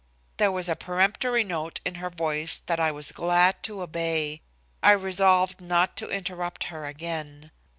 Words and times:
There 0.37 0.51
was 0.51 0.67
a 0.67 0.75
peremptory 0.75 1.43
note 1.43 1.79
in 1.85 1.93
her 2.01 2.09
voice 2.09 2.57
that 2.65 2.79
I 2.79 2.91
was 2.91 3.11
glad 3.11 3.61
to 3.61 3.83
obey. 3.83 4.41
I 4.81 4.93
resolved 4.93 5.61
not 5.61 5.95
to 5.97 6.09
interrupt 6.09 6.63
her 6.73 6.85
again. 6.87 7.51